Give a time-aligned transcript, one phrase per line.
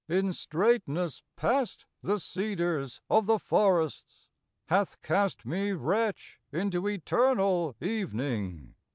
[0.09, 4.29] In straightnes past the Cedars of the forrests,
[4.67, 8.73] Hath cast me wretch into eternall evening.